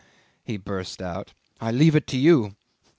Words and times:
he 0.43 0.57
burst 0.57 0.99
out. 0.99 1.35
"I 1.59 1.69
leave 1.71 1.95
it 1.95 2.07
to 2.07 2.17
you. 2.17 2.55